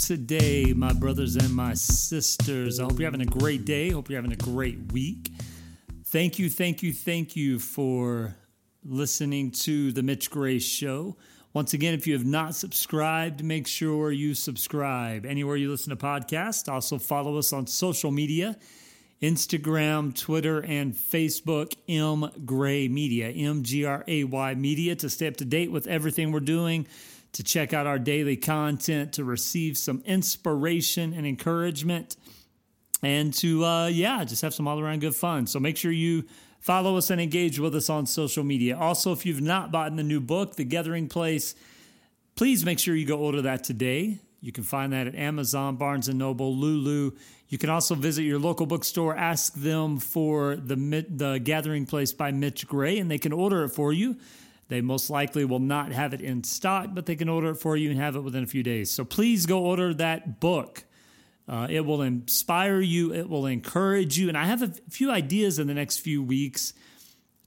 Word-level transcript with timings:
today, 0.00 0.72
my 0.74 0.94
brothers 0.94 1.36
and 1.36 1.54
my 1.54 1.74
sisters. 1.74 2.80
I 2.80 2.84
hope 2.84 2.98
you're 2.98 3.06
having 3.06 3.20
a 3.20 3.26
great 3.26 3.66
day. 3.66 3.90
Hope 3.90 4.08
you're 4.08 4.20
having 4.20 4.32
a 4.32 4.36
great 4.36 4.92
week. 4.92 5.30
Thank 6.06 6.38
you, 6.38 6.48
thank 6.48 6.82
you, 6.82 6.92
thank 6.92 7.36
you 7.36 7.58
for 7.58 8.34
listening 8.82 9.50
to 9.50 9.92
the 9.92 10.02
Mitch 10.02 10.30
Gray 10.30 10.58
Show. 10.58 11.16
Once 11.52 11.74
again, 11.74 11.92
if 11.92 12.06
you 12.06 12.14
have 12.14 12.24
not 12.24 12.54
subscribed, 12.54 13.44
make 13.44 13.66
sure 13.66 14.10
you 14.10 14.32
subscribe 14.32 15.26
anywhere 15.26 15.56
you 15.56 15.70
listen 15.70 15.90
to 15.90 15.96
podcasts. 15.96 16.72
Also, 16.72 16.98
follow 16.98 17.36
us 17.36 17.52
on 17.52 17.66
social 17.66 18.10
media 18.10 18.56
Instagram, 19.20 20.16
Twitter, 20.18 20.60
and 20.64 20.94
Facebook, 20.94 21.74
M 21.88 22.30
Gray 22.46 22.88
Media, 22.88 23.28
M 23.28 23.62
G 23.62 23.84
R 23.84 24.02
A 24.08 24.24
Y 24.24 24.54
Media, 24.54 24.96
to 24.96 25.10
stay 25.10 25.26
up 25.26 25.36
to 25.36 25.44
date 25.44 25.70
with 25.70 25.86
everything 25.86 26.32
we're 26.32 26.40
doing, 26.40 26.86
to 27.32 27.42
check 27.42 27.72
out 27.72 27.86
our 27.86 27.98
daily 27.98 28.36
content, 28.36 29.12
to 29.14 29.24
receive 29.24 29.78
some 29.78 30.02
inspiration 30.04 31.12
and 31.12 31.26
encouragement, 31.26 32.16
and 33.02 33.32
to, 33.34 33.64
uh, 33.64 33.86
yeah, 33.86 34.24
just 34.24 34.42
have 34.42 34.52
some 34.52 34.66
all 34.68 34.80
around 34.80 35.00
good 35.00 35.14
fun. 35.14 35.46
So 35.46 35.60
make 35.60 35.76
sure 35.76 35.92
you 35.92 36.24
follow 36.60 36.96
us 36.96 37.10
and 37.10 37.20
engage 37.20 37.58
with 37.58 37.74
us 37.74 37.88
on 37.88 38.06
social 38.06 38.44
media. 38.44 38.76
Also, 38.76 39.12
if 39.12 39.24
you've 39.24 39.40
not 39.40 39.72
bought 39.72 39.94
the 39.96 40.02
new 40.02 40.20
book, 40.20 40.56
The 40.56 40.64
Gathering 40.64 41.08
Place, 41.08 41.54
please 42.36 42.64
make 42.64 42.78
sure 42.78 42.94
you 42.94 43.06
go 43.06 43.18
order 43.18 43.42
that 43.42 43.64
today. 43.64 44.18
You 44.42 44.52
can 44.52 44.64
find 44.64 44.92
that 44.92 45.06
at 45.06 45.14
Amazon, 45.14 45.76
Barnes 45.76 46.08
and 46.08 46.18
Noble, 46.18 46.54
Lulu. 46.54 47.12
You 47.48 47.58
can 47.58 47.68
also 47.68 47.94
visit 47.94 48.22
your 48.22 48.38
local 48.38 48.64
bookstore, 48.64 49.16
ask 49.16 49.52
them 49.54 49.98
for 49.98 50.56
the 50.56 50.76
the 51.08 51.38
Gathering 51.38 51.84
Place 51.84 52.12
by 52.12 52.30
Mitch 52.30 52.66
Gray, 52.66 52.98
and 52.98 53.10
they 53.10 53.18
can 53.18 53.32
order 53.32 53.64
it 53.64 53.70
for 53.70 53.92
you. 53.92 54.16
They 54.70 54.80
most 54.80 55.10
likely 55.10 55.44
will 55.44 55.58
not 55.58 55.90
have 55.92 56.14
it 56.14 56.20
in 56.20 56.44
stock, 56.44 56.90
but 56.94 57.04
they 57.04 57.16
can 57.16 57.28
order 57.28 57.50
it 57.50 57.56
for 57.56 57.76
you 57.76 57.90
and 57.90 57.98
have 57.98 58.14
it 58.14 58.20
within 58.20 58.44
a 58.44 58.46
few 58.46 58.62
days. 58.62 58.90
So 58.90 59.04
please 59.04 59.44
go 59.44 59.64
order 59.64 59.92
that 59.94 60.40
book. 60.40 60.84
Uh, 61.48 61.66
it 61.68 61.80
will 61.84 62.02
inspire 62.02 62.80
you, 62.80 63.12
it 63.12 63.28
will 63.28 63.46
encourage 63.46 64.16
you. 64.16 64.28
And 64.28 64.38
I 64.38 64.44
have 64.44 64.62
a 64.62 64.72
few 64.88 65.10
ideas 65.10 65.58
in 65.58 65.66
the 65.66 65.74
next 65.74 65.98
few 65.98 66.22
weeks 66.22 66.72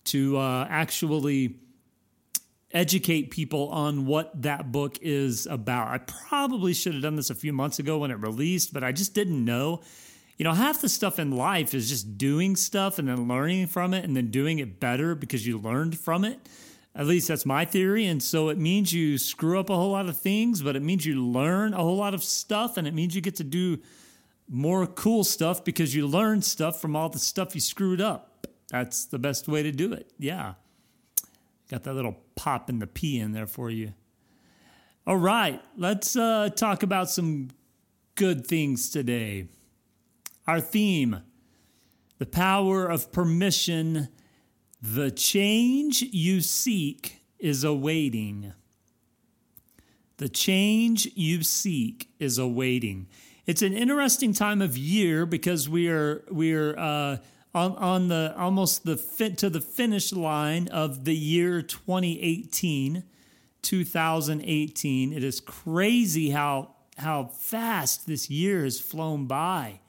to 0.05 0.37
uh, 0.37 0.67
actually 0.69 1.55
educate 2.73 3.31
people 3.31 3.69
on 3.69 4.05
what 4.05 4.41
that 4.41 4.73
book 4.73 4.97
is 5.01 5.45
about. 5.45 5.87
I 5.87 5.99
probably 5.99 6.73
should 6.73 6.93
have 6.93 7.03
done 7.03 7.15
this 7.15 7.29
a 7.29 7.35
few 7.35 7.53
months 7.53 7.79
ago 7.79 7.99
when 7.99 8.11
it 8.11 8.19
released, 8.19 8.73
but 8.73 8.83
I 8.83 8.91
just 8.91 9.13
didn't 9.13 9.45
know. 9.45 9.81
You 10.37 10.43
know, 10.43 10.51
half 10.51 10.81
the 10.81 10.89
stuff 10.89 11.19
in 11.19 11.31
life 11.31 11.73
is 11.73 11.87
just 11.87 12.17
doing 12.17 12.57
stuff 12.57 12.99
and 12.99 13.07
then 13.07 13.29
learning 13.29 13.67
from 13.67 13.93
it 13.93 14.03
and 14.03 14.17
then 14.17 14.31
doing 14.31 14.59
it 14.59 14.79
better 14.79 15.15
because 15.15 15.47
you 15.47 15.57
learned 15.57 15.97
from 15.97 16.25
it. 16.25 16.39
At 16.95 17.07
least 17.07 17.27
that's 17.27 17.45
my 17.45 17.65
theory. 17.65 18.05
And 18.05 18.21
so 18.21 18.49
it 18.49 18.57
means 18.57 18.93
you 18.93 19.17
screw 19.17 19.59
up 19.59 19.69
a 19.69 19.75
whole 19.75 19.91
lot 19.91 20.07
of 20.07 20.17
things, 20.17 20.61
but 20.61 20.75
it 20.75 20.83
means 20.83 21.05
you 21.05 21.25
learn 21.25 21.73
a 21.73 21.77
whole 21.77 21.97
lot 21.97 22.13
of 22.13 22.23
stuff 22.23 22.77
and 22.77 22.87
it 22.87 22.93
means 22.93 23.15
you 23.15 23.21
get 23.21 23.35
to 23.37 23.43
do 23.43 23.79
more 24.47 24.85
cool 24.85 25.23
stuff 25.23 25.63
because 25.63 25.95
you 25.95 26.05
learn 26.05 26.41
stuff 26.41 26.79
from 26.79 26.95
all 26.95 27.09
the 27.09 27.19
stuff 27.19 27.55
you 27.55 27.61
screwed 27.61 28.01
up. 28.01 28.47
That's 28.69 29.05
the 29.05 29.17
best 29.17 29.47
way 29.47 29.63
to 29.63 29.71
do 29.71 29.93
it. 29.93 30.11
Yeah. 30.19 30.53
Got 31.69 31.83
that 31.83 31.93
little 31.93 32.17
pop 32.35 32.69
in 32.69 32.79
the 32.79 32.87
P 32.87 33.19
in 33.19 33.31
there 33.31 33.47
for 33.47 33.71
you. 33.71 33.93
All 35.05 35.17
right, 35.17 35.61
let's 35.75 36.15
uh, 36.15 36.49
talk 36.55 36.83
about 36.83 37.09
some 37.09 37.49
good 38.15 38.47
things 38.47 38.89
today. 38.89 39.47
Our 40.47 40.61
theme 40.61 41.23
the 42.19 42.25
power 42.25 42.85
of 42.85 43.11
permission. 43.11 44.07
The 44.83 45.11
change 45.11 46.01
you 46.01 46.41
seek 46.41 47.21
is 47.39 47.63
awaiting. 47.63 48.51
The 50.17 50.27
change 50.27 51.07
you 51.15 51.41
seek 51.41 52.09
is 52.19 52.37
awaiting. 52.37 53.07
It's 53.45 53.61
an 53.61 53.71
interesting 53.71 54.33
time 54.33 54.61
of 54.61 54.77
year 54.77 55.25
because 55.25 55.69
we 55.69 55.87
are 55.87 56.25
we 56.29 56.53
are 56.53 56.77
uh, 56.77 57.17
on, 57.55 57.75
on 57.77 58.07
the 58.09 58.35
almost 58.37 58.83
the 58.83 58.97
fit 58.97 59.37
to 59.37 59.49
the 59.49 59.61
finish 59.61 60.11
line 60.11 60.67
of 60.67 61.05
the 61.05 61.15
year 61.15 61.61
2018 61.61 63.03
2018 63.61 65.13
it 65.13 65.23
is 65.23 65.39
crazy 65.39 66.31
how 66.31 66.75
how 66.97 67.23
fast 67.23 68.05
this 68.07 68.29
year 68.29 68.63
has 68.63 68.81
flown 68.81 69.25
by 69.25 69.79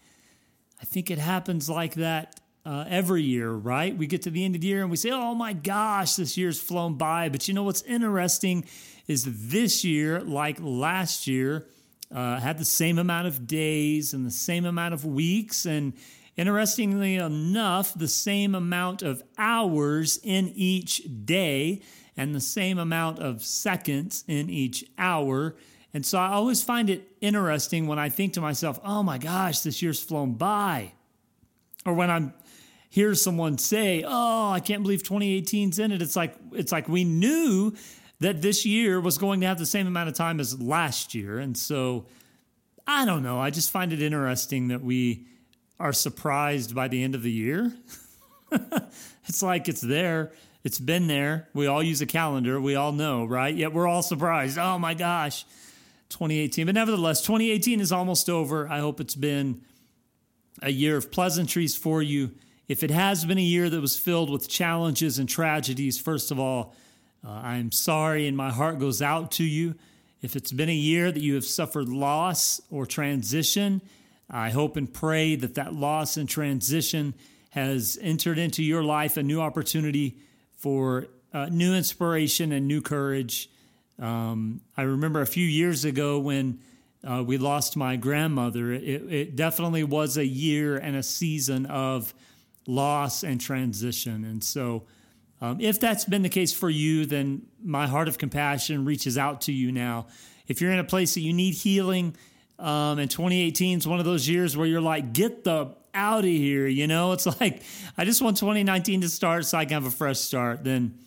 i 0.81 0.85
think 0.85 1.11
it 1.11 1.19
happens 1.19 1.69
like 1.69 1.95
that 1.95 2.39
uh, 2.67 2.85
every 2.89 3.23
year 3.23 3.51
right 3.51 3.97
we 3.97 4.07
get 4.07 4.23
to 4.23 4.31
the 4.31 4.45
end 4.45 4.55
of 4.55 4.61
the 4.61 4.67
year 4.67 4.83
and 4.83 4.91
we 4.91 4.97
say 4.97 5.11
oh 5.11 5.35
my 5.35 5.53
gosh 5.53 6.15
this 6.17 6.37
year's 6.37 6.61
flown 6.61 6.95
by 6.95 7.29
but 7.29 7.47
you 7.47 7.55
know 7.55 7.63
what's 7.63 7.83
interesting 7.83 8.65
is 9.07 9.49
this 9.51 9.85
year 9.85 10.21
like 10.21 10.59
last 10.61 11.27
year 11.27 11.67
uh, 12.15 12.39
had 12.39 12.59
the 12.59 12.65
same 12.65 12.99
amount 12.99 13.27
of 13.27 13.47
days 13.47 14.15
and 14.15 14.25
the 14.25 14.31
same 14.31 14.65
amount 14.65 14.95
of 14.95 15.05
weeks 15.05 15.67
and 15.67 15.93
Interestingly 16.37 17.15
enough, 17.17 17.95
the 17.95 18.09
same 18.09 18.55
amount 18.55 19.03
of 19.03 19.23
hours 19.39 20.19
in 20.23 20.51
each 20.55 21.03
day 21.25 21.81
and 22.17 22.35
the 22.35 22.41
same 22.41 22.79
amount 22.79 23.21
of 23.21 23.45
seconds 23.45 24.25
in 24.27 24.51
each 24.51 24.85
hour. 24.99 25.55
And 25.93 26.05
so 26.05 26.19
I 26.19 26.33
always 26.33 26.61
find 26.61 26.91
it 26.91 27.09
interesting 27.21 27.87
when 27.87 28.01
I 28.01 28.09
think 28.09 28.33
to 28.33 28.41
myself, 28.41 28.81
oh 28.85 29.05
my 29.05 29.19
gosh, 29.19 29.61
this 29.61 29.81
year's 29.81 30.03
flown 30.03 30.35
by. 30.35 30.93
Or 31.87 31.95
when 31.95 32.11
I'm 32.11 32.35
hear 32.95 33.13
someone 33.17 33.59
say, 33.59 34.05
"Oh, 34.07 34.51
I 34.53 34.61
can't 34.61 34.85
believe 34.85 35.03
2018's 35.03 35.81
in 35.81 35.91
it." 35.91 36.01
It's 36.01 36.15
like 36.15 36.37
it's 36.53 36.71
like 36.71 36.89
we 36.89 37.03
knew 37.03 37.75
that 38.21 38.41
this 38.41 38.65
year 38.65 39.01
was 39.01 39.19
going 39.19 39.41
to 39.41 39.47
have 39.49 39.59
the 39.59 39.67
same 39.67 39.89
amount 39.89 40.09
of 40.09 40.15
time 40.15 40.39
as 40.39 40.61
last 40.61 41.13
year. 41.13 41.41
And 41.41 41.59
so 41.59 42.07
I 42.87 43.05
don't 43.05 43.25
know, 43.25 43.41
I 43.41 43.51
just 43.51 43.73
find 43.73 43.93
it 43.93 44.01
interesting 44.01 44.69
that 44.69 44.81
we 44.81 45.27
are 45.81 45.93
surprised 45.93 46.73
by 46.73 46.87
the 46.87 47.03
end 47.03 47.17
of 47.17 47.25
the 47.25 47.33
year. 47.33 47.73
it's 49.27 49.43
like 49.43 49.69
it's 49.69 49.81
there. 49.81 50.31
It's 50.63 50.79
been 50.79 51.09
there. 51.09 51.49
We 51.53 51.67
all 51.67 51.83
use 51.83 52.01
a 52.01 52.07
calendar. 52.07 52.61
We 52.61 52.77
all 52.77 52.93
know, 52.93 53.25
right? 53.25 53.55
Yet 53.55 53.73
we're 53.73 53.89
all 53.89 54.03
surprised. 54.03 54.57
Oh 54.57 54.79
my 54.79 54.95
gosh, 54.95 55.45
2018. 56.11 56.67
But 56.67 56.77
nevertheless, 56.77 57.23
2018 57.23 57.81
is 57.81 57.91
almost 57.91 58.31
over. 58.31 58.69
I 58.69 58.79
hope 58.79 59.01
it's 59.01 59.17
been 59.17 59.63
a 60.63 60.71
year 60.71 60.97
of 60.97 61.11
pleasantries 61.11 61.77
for 61.77 62.01
you. 62.01 62.31
If 62.67 62.83
it 62.83 62.91
has 62.91 63.25
been 63.25 63.39
a 63.39 63.43
year 63.43 63.69
that 63.69 63.81
was 63.81 63.99
filled 63.99 64.31
with 64.31 64.49
challenges 64.49 65.19
and 65.19 65.29
tragedies, 65.29 66.01
first 66.01 66.31
of 66.31 66.41
all, 66.41 66.75
uh, 67.27 67.31
I'm 67.31 67.73
sorry 67.73 68.27
and 68.27 68.37
my 68.37 68.51
heart 68.51 68.79
goes 68.79 69.03
out 69.03 69.33
to 69.33 69.45
you. 69.45 69.75
If 70.23 70.37
it's 70.37 70.53
been 70.53 70.71
a 70.71 70.75
year 70.75 71.13
that 71.13 71.21
you 71.21 71.35
have 71.35 71.45
suffered 71.45 71.89
loss 71.89 72.63
or 72.71 72.87
transition, 72.87 73.83
I 74.31 74.49
hope 74.49 74.77
and 74.79 74.93
pray 74.93 75.37
that 75.37 75.57
that 75.57 75.75
loss 75.75 76.17
and 76.17 76.27
transition 76.27 77.15
has 77.51 77.99
entered 78.01 78.39
into 78.39 78.63
your 78.63 78.83
life 78.83 79.17
a 79.19 79.23
new 79.23 79.41
opportunity 79.41 80.17
for 80.57 81.09
uh, 81.35 81.47
new 81.51 81.75
inspiration 81.75 82.53
and 82.53 82.67
new 82.67 82.81
courage. 82.81 83.51
Um, 83.99 84.63
I 84.77 84.83
remember 84.83 85.21
a 85.21 85.27
few 85.27 85.47
years 85.47 85.85
ago 85.85 86.19
when 86.19 86.61
uh, 87.07 87.23
we 87.23 87.37
lost 87.37 87.77
my 87.77 87.97
grandmother, 87.97 88.73
it, 88.73 89.13
it, 89.13 89.37
definitely 89.37 89.85
was 89.85 90.17
a 90.17 90.25
year 90.25 90.79
and 90.79 90.97
a 90.97 91.03
season 91.03 91.67
of 91.67 92.15
loss 92.67 93.23
and 93.23 93.41
transition. 93.41 94.25
And 94.25 94.43
so, 94.43 94.85
um, 95.41 95.61
if 95.61 95.79
that's 95.79 96.05
been 96.05 96.23
the 96.23 96.29
case 96.29 96.53
for 96.53 96.71
you, 96.71 97.07
then 97.07 97.43
my 97.63 97.87
heart 97.87 98.09
of 98.09 98.19
compassion 98.19 98.85
reaches 98.85 99.19
out 99.19 99.43
to 99.43 99.53
you 99.53 99.73
now. 99.73 100.07
If 100.47 100.61
you're 100.61 100.73
in 100.73 100.79
a 100.79 100.85
place 100.85 101.15
that 101.15 101.21
you 101.21 101.33
need 101.33 101.55
healing, 101.55 102.17
um, 102.59 102.99
and 102.99 103.11
2018 103.11 103.79
is 103.79 103.87
one 103.87 103.99
of 103.99 104.05
those 104.05 104.29
years 104.29 104.57
where 104.57 104.67
you're 104.67 104.81
like, 104.81 105.13
get 105.13 105.45
the 105.45 105.75
out 105.93 106.21
of 106.21 106.31
here. 106.31 106.67
You 106.67 106.87
know, 106.87 107.13
it's 107.13 107.27
like, 107.41 107.63
I 107.97 108.05
just 108.05 108.23
want 108.23 108.37
2019 108.37 109.03
to 109.03 109.09
start 109.09 109.45
so 109.45 109.59
I 109.59 109.65
can 109.65 109.75
have 109.75 109.87
a 109.87 109.91
fresh 109.91 110.19
start. 110.19 110.65
Then, 110.65 110.99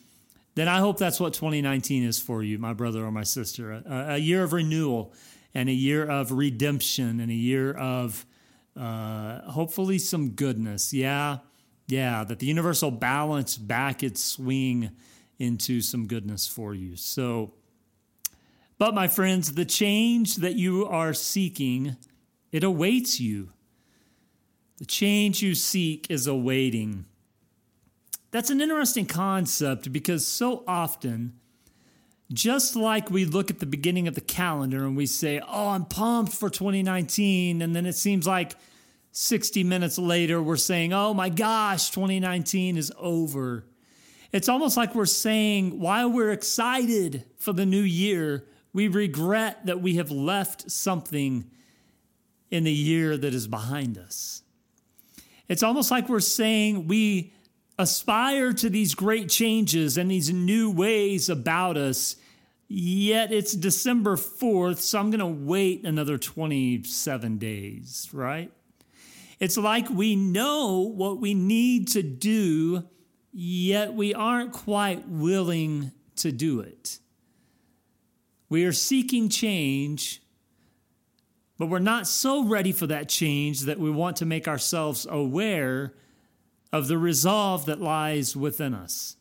then 0.55 0.67
I 0.67 0.79
hope 0.79 0.97
that's 0.97 1.19
what 1.19 1.33
2019 1.33 2.03
is 2.03 2.19
for 2.19 2.43
you, 2.43 2.57
my 2.57 2.73
brother 2.73 3.05
or 3.05 3.11
my 3.11 3.23
sister. 3.23 3.71
A, 3.71 4.13
a 4.13 4.17
year 4.17 4.43
of 4.43 4.53
renewal 4.53 5.13
and 5.53 5.69
a 5.69 5.73
year 5.73 6.05
of 6.05 6.31
redemption 6.31 7.19
and 7.19 7.31
a 7.31 7.35
year 7.35 7.73
of 7.73 8.25
uh, 8.77 9.49
hopefully 9.51 9.97
some 9.99 10.31
goodness. 10.31 10.93
Yeah, 10.93 11.39
yeah, 11.87 12.23
that 12.23 12.39
the 12.39 12.45
universe 12.45 12.81
will 12.81 12.91
balance 12.91 13.57
back 13.57 14.03
its 14.03 14.23
swing 14.23 14.91
into 15.39 15.81
some 15.81 16.07
goodness 16.07 16.47
for 16.47 16.73
you. 16.73 16.95
So, 16.95 17.53
but, 18.77 18.93
my 18.93 19.07
friends, 19.07 19.53
the 19.53 19.65
change 19.65 20.35
that 20.35 20.55
you 20.55 20.85
are 20.85 21.13
seeking, 21.13 21.97
it 22.51 22.63
awaits 22.63 23.19
you. 23.19 23.49
The 24.77 24.85
change 24.85 25.41
you 25.41 25.55
seek 25.55 26.11
is 26.11 26.27
awaiting. 26.27 27.05
That's 28.29 28.51
an 28.51 28.61
interesting 28.61 29.07
concept 29.07 29.91
because 29.91 30.27
so 30.27 30.63
often, 30.67 31.39
just 32.31 32.75
like 32.75 33.09
we 33.09 33.25
look 33.25 33.49
at 33.49 33.59
the 33.59 33.65
beginning 33.65 34.07
of 34.07 34.15
the 34.15 34.21
calendar 34.21 34.83
and 34.85 34.97
we 34.97 35.05
say, 35.05 35.39
Oh, 35.39 35.69
I'm 35.69 35.85
pumped 35.85 36.33
for 36.33 36.49
2019. 36.49 37.61
And 37.61 37.75
then 37.75 37.85
it 37.85 37.93
seems 37.93 38.27
like 38.27 38.55
60 39.11 39.63
minutes 39.63 39.97
later, 39.97 40.41
we're 40.41 40.57
saying, 40.57 40.93
Oh 40.93 41.13
my 41.13 41.29
gosh, 41.29 41.89
2019 41.91 42.77
is 42.77 42.91
over. 42.97 43.65
It's 44.31 44.49
almost 44.49 44.75
like 44.75 44.93
we're 44.93 45.05
saying, 45.05 45.79
while 45.79 46.11
we're 46.11 46.31
excited 46.31 47.23
for 47.37 47.53
the 47.53 47.65
new 47.65 47.81
year, 47.81 48.45
we 48.73 48.89
regret 48.89 49.65
that 49.65 49.81
we 49.81 49.95
have 49.95 50.11
left 50.11 50.69
something 50.69 51.49
in 52.51 52.63
the 52.63 52.71
year 52.71 53.17
that 53.17 53.33
is 53.33 53.47
behind 53.47 53.97
us. 53.97 54.43
It's 55.47 55.63
almost 55.63 55.91
like 55.91 56.09
we're 56.09 56.19
saying 56.19 56.87
we 56.87 57.33
aspire 57.79 58.53
to 58.53 58.69
these 58.69 58.95
great 58.95 59.29
changes 59.29 59.97
and 59.97 60.09
these 60.09 60.31
new 60.31 60.71
ways 60.71 61.29
about 61.29 61.77
us, 61.77 62.15
yet 62.67 63.31
it's 63.31 63.53
December 63.53 64.15
4th, 64.15 64.79
so 64.79 64.99
I'm 64.99 65.11
going 65.11 65.19
to 65.19 65.45
wait 65.45 65.85
another 65.85 66.17
27 66.17 67.37
days, 67.37 68.09
right? 68.11 68.51
It's 69.39 69.57
like 69.57 69.89
we 69.89 70.15
know 70.15 70.79
what 70.79 71.19
we 71.19 71.33
need 71.35 71.89
to 71.89 72.01
do, 72.01 72.83
yet 73.31 73.93
we 73.93 74.13
aren't 74.13 74.51
quite 74.51 75.07
willing 75.07 75.91
to 76.17 76.31
do 76.31 76.61
it. 76.61 76.97
We 78.49 78.65
are 78.65 78.73
seeking 78.73 79.29
change, 79.29 80.21
but 81.59 81.67
we're 81.67 81.79
not 81.79 82.07
so 82.07 82.45
ready 82.45 82.71
for 82.71 82.87
that 82.87 83.09
change 83.09 83.61
that 83.61 83.79
we 83.79 83.91
want 83.91 84.17
to 84.17 84.25
make 84.25 84.47
ourselves 84.47 85.05
aware 85.07 85.93
of 86.71 86.87
the 86.87 86.97
resolve 86.97 87.65
that 87.65 87.81
lies 87.81 88.35
within 88.35 88.73
us. 88.73 89.15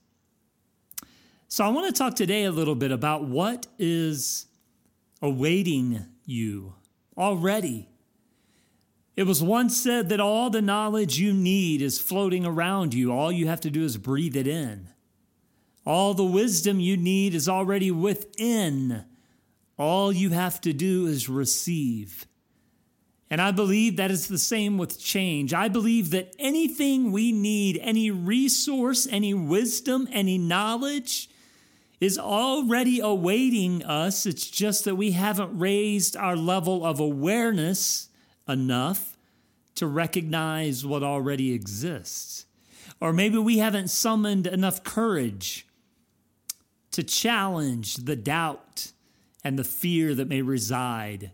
So, 1.48 1.64
I 1.64 1.68
want 1.68 1.86
to 1.86 1.98
talk 1.98 2.16
today 2.16 2.44
a 2.44 2.50
little 2.50 2.74
bit 2.74 2.90
about 2.90 3.24
what 3.24 3.66
is 3.78 4.46
awaiting 5.22 6.04
you 6.24 6.74
already. 7.16 7.88
It 9.16 9.26
was 9.26 9.42
once 9.42 9.76
said 9.76 10.10
that 10.10 10.20
all 10.20 10.50
the 10.50 10.60
knowledge 10.60 11.18
you 11.18 11.32
need 11.32 11.80
is 11.80 11.98
floating 11.98 12.44
around 12.44 12.92
you. 12.92 13.12
All 13.12 13.32
you 13.32 13.46
have 13.46 13.60
to 13.62 13.70
do 13.70 13.84
is 13.84 13.96
breathe 13.96 14.36
it 14.36 14.46
in. 14.46 14.88
All 15.86 16.12
the 16.12 16.24
wisdom 16.24 16.80
you 16.80 16.96
need 16.96 17.34
is 17.34 17.48
already 17.48 17.90
within. 17.90 19.04
All 19.78 20.12
you 20.12 20.30
have 20.30 20.60
to 20.62 20.72
do 20.72 21.06
is 21.06 21.28
receive. 21.28 22.26
And 23.28 23.40
I 23.40 23.50
believe 23.50 23.96
that 23.96 24.10
is 24.10 24.28
the 24.28 24.38
same 24.38 24.78
with 24.78 25.00
change. 25.00 25.52
I 25.52 25.68
believe 25.68 26.10
that 26.10 26.34
anything 26.38 27.10
we 27.10 27.32
need, 27.32 27.78
any 27.82 28.10
resource, 28.10 29.08
any 29.10 29.34
wisdom, 29.34 30.08
any 30.12 30.38
knowledge, 30.38 31.28
is 32.00 32.18
already 32.18 33.00
awaiting 33.00 33.82
us. 33.82 34.26
It's 34.26 34.48
just 34.48 34.84
that 34.84 34.94
we 34.94 35.12
haven't 35.12 35.58
raised 35.58 36.16
our 36.16 36.36
level 36.36 36.84
of 36.84 37.00
awareness 37.00 38.08
enough 38.48 39.16
to 39.74 39.86
recognize 39.86 40.86
what 40.86 41.02
already 41.02 41.52
exists. 41.52 42.46
Or 43.00 43.12
maybe 43.12 43.38
we 43.38 43.58
haven't 43.58 43.88
summoned 43.88 44.46
enough 44.46 44.84
courage 44.84 45.66
to 46.92 47.02
challenge 47.02 47.96
the 47.96 48.16
doubt 48.16 48.92
and 49.42 49.58
the 49.58 49.64
fear 49.64 50.14
that 50.14 50.28
may 50.28 50.42
reside 50.42 51.32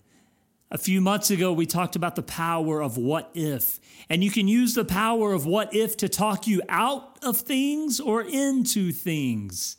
a 0.73 0.79
few 0.79 1.03
months 1.03 1.31
ago, 1.31 1.53
we 1.53 1.67
talked 1.67 1.97
about 1.97 2.17
the 2.17 2.23
power 2.23 2.83
of 2.83 2.97
what 2.97 3.31
if. 3.35 3.79
And 4.09 4.25
you 4.25 4.31
can 4.31 4.49
use 4.49 4.75
the 4.75 4.87
power 4.87 5.35
of 5.35 5.45
what 5.45 5.75
if 5.75 5.99
to 5.99 6.09
talk 6.09 6.47
you 6.47 6.63
out 6.67 7.19
of 7.23 7.37
things 7.37 8.01
or 8.01 8.23
into 8.23 8.91
things. 8.91 9.77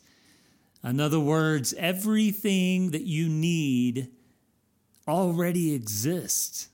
In 0.84 1.00
other 1.00 1.18
words, 1.18 1.74
everything 1.76 2.92
that 2.92 3.02
you 3.02 3.28
need 3.28 4.12
already 5.08 5.74
exists. 5.74 6.68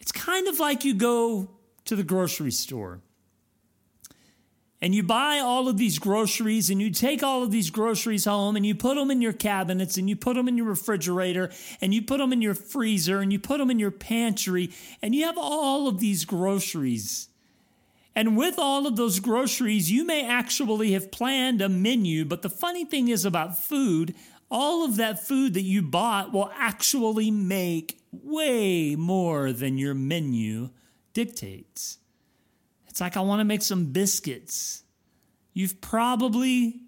It's 0.00 0.12
kind 0.12 0.48
of 0.48 0.58
like 0.58 0.86
you 0.86 0.94
go 0.94 1.50
to 1.84 1.96
the 1.96 2.02
grocery 2.02 2.50
store 2.50 3.02
and 4.80 4.94
you 4.94 5.02
buy 5.02 5.38
all 5.38 5.68
of 5.68 5.78
these 5.78 5.98
groceries 5.98 6.68
and 6.68 6.82
you 6.82 6.90
take 6.90 7.22
all 7.22 7.42
of 7.42 7.50
these 7.50 7.70
groceries 7.70 8.26
home 8.26 8.56
and 8.56 8.66
you 8.66 8.74
put 8.74 8.96
them 8.96 9.10
in 9.10 9.22
your 9.22 9.32
cabinets 9.32 9.96
and 9.96 10.08
you 10.08 10.16
put 10.16 10.36
them 10.36 10.48
in 10.48 10.56
your 10.56 10.66
refrigerator 10.66 11.50
and 11.80 11.94
you 11.94 12.02
put 12.02 12.18
them 12.18 12.32
in 12.32 12.42
your 12.42 12.54
freezer 12.54 13.20
and 13.20 13.32
you 13.32 13.38
put 13.38 13.58
them 13.58 13.70
in 13.70 13.78
your 13.78 13.90
pantry 13.90 14.70
and 15.00 15.14
you 15.14 15.24
have 15.24 15.38
all 15.38 15.88
of 15.88 15.98
these 15.98 16.24
groceries. 16.24 17.28
And 18.14 18.36
with 18.36 18.58
all 18.58 18.86
of 18.86 18.96
those 18.96 19.20
groceries, 19.20 19.90
you 19.90 20.04
may 20.04 20.26
actually 20.26 20.92
have 20.92 21.10
planned 21.10 21.60
a 21.60 21.68
menu, 21.68 22.24
but 22.24 22.42
the 22.42 22.50
funny 22.50 22.84
thing 22.84 23.08
is 23.08 23.24
about 23.24 23.58
food, 23.58 24.14
all 24.50 24.84
of 24.84 24.96
that 24.96 25.26
food 25.26 25.54
that 25.54 25.62
you 25.62 25.82
bought 25.82 26.32
will 26.32 26.50
actually 26.54 27.30
make 27.30 27.98
way 28.12 28.94
more 28.94 29.52
than 29.52 29.76
your 29.76 29.94
menu 29.94 30.70
dictates. 31.12 31.98
It's 32.88 33.00
like, 33.00 33.16
I 33.16 33.20
want 33.20 33.40
to 33.40 33.44
make 33.44 33.62
some 33.62 33.92
biscuits. 33.92 34.82
You've 35.52 35.80
probably 35.80 36.80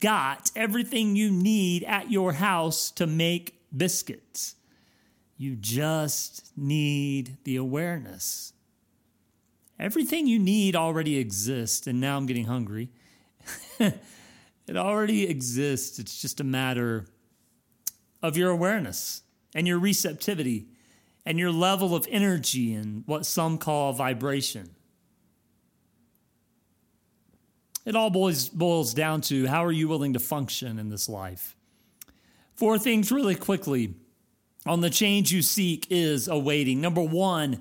got 0.00 0.50
everything 0.56 1.16
you 1.16 1.30
need 1.30 1.84
at 1.84 2.10
your 2.10 2.32
house 2.32 2.90
to 2.92 3.06
make 3.06 3.60
biscuits. 3.76 4.56
You 5.36 5.56
just 5.56 6.52
need 6.56 7.38
the 7.44 7.56
awareness. 7.56 8.52
Everything 9.78 10.26
you 10.26 10.38
need 10.38 10.76
already 10.76 11.16
exists, 11.16 11.86
and 11.86 12.00
now 12.00 12.16
I'm 12.16 12.26
getting 12.26 12.44
hungry. 12.44 12.90
it 13.78 14.76
already 14.76 15.24
exists. 15.28 15.98
It's 15.98 16.20
just 16.20 16.40
a 16.40 16.44
matter 16.44 17.06
of 18.22 18.36
your 18.36 18.50
awareness 18.50 19.22
and 19.54 19.66
your 19.66 19.78
receptivity 19.78 20.66
and 21.24 21.38
your 21.38 21.50
level 21.50 21.94
of 21.94 22.06
energy 22.10 22.74
and 22.74 23.04
what 23.06 23.24
some 23.24 23.56
call 23.56 23.92
vibration. 23.92 24.70
It 27.84 27.96
all 27.96 28.10
boils, 28.10 28.48
boils 28.48 28.94
down 28.94 29.22
to 29.22 29.46
how 29.46 29.64
are 29.64 29.72
you 29.72 29.88
willing 29.88 30.12
to 30.12 30.18
function 30.18 30.78
in 30.78 30.90
this 30.90 31.08
life? 31.08 31.56
Four 32.54 32.78
things 32.78 33.10
really 33.10 33.34
quickly 33.34 33.94
on 34.66 34.82
the 34.82 34.90
change 34.90 35.32
you 35.32 35.40
seek 35.40 35.86
is 35.90 36.28
awaiting. 36.28 36.80
Number 36.80 37.00
one, 37.00 37.60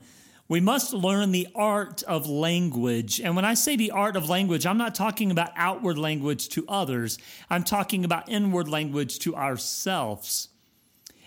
we 0.50 0.60
must 0.60 0.94
learn 0.94 1.32
the 1.32 1.48
art 1.56 2.04
of 2.04 2.28
language. 2.28 3.22
And 3.22 3.36
when 3.36 3.46
I 3.46 3.54
say 3.54 3.76
the 3.76 3.92
art 3.92 4.18
of 4.18 4.28
language, 4.28 4.66
I'm 4.66 4.78
not 4.78 4.96
talking 4.96 5.32
about 5.32 5.52
outward 5.56 5.98
language 5.98 6.50
to 6.50 6.66
others, 6.68 7.18
I'm 7.50 7.64
talking 7.64 8.04
about 8.04 8.28
inward 8.28 8.68
language 8.68 9.20
to 9.20 9.36
ourselves. 9.36 10.50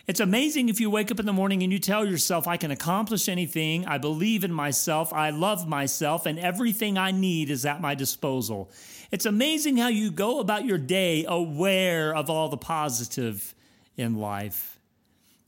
It's 0.04 0.18
amazing 0.18 0.68
if 0.68 0.80
you 0.80 0.90
wake 0.90 1.12
up 1.12 1.20
in 1.20 1.26
the 1.26 1.32
morning 1.32 1.62
and 1.62 1.72
you 1.72 1.78
tell 1.78 2.04
yourself, 2.04 2.48
I 2.48 2.56
can 2.56 2.72
accomplish 2.72 3.28
anything, 3.28 3.86
I 3.86 3.98
believe 3.98 4.42
in 4.42 4.52
myself, 4.52 5.12
I 5.12 5.30
love 5.30 5.68
myself, 5.68 6.26
and 6.26 6.40
everything 6.40 6.98
I 6.98 7.12
need 7.12 7.50
is 7.50 7.64
at 7.64 7.80
my 7.80 7.94
disposal. 7.94 8.68
It's 9.12 9.26
amazing 9.26 9.76
how 9.76 9.88
you 9.88 10.10
go 10.10 10.40
about 10.40 10.64
your 10.64 10.78
day 10.78 11.24
aware 11.28 12.12
of 12.16 12.28
all 12.28 12.48
the 12.48 12.56
positive 12.56 13.54
in 13.96 14.16
life. 14.16 14.80